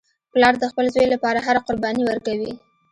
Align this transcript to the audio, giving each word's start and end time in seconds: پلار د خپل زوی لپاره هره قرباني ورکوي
پلار 0.31 0.53
د 0.59 0.63
خپل 0.71 0.85
زوی 0.93 1.05
لپاره 1.13 1.39
هره 1.47 1.61
قرباني 1.67 2.03
ورکوي 2.05 2.51